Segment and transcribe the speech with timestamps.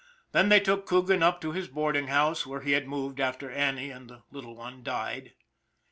[0.31, 3.91] Then they took Coogan up to his boarding house, where he had moved after Annie
[3.91, 5.33] and the little one died.